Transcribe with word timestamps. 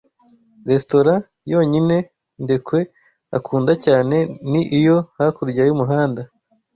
Restaurant 0.69 1.21
yonyine 1.53 1.97
Ndekwe 2.43 2.79
akunda 3.37 3.73
cyane 3.85 4.17
ni 4.49 4.61
iyo 4.79 4.97
hakurya 5.17 5.61
y'umuhanda. 5.65 6.21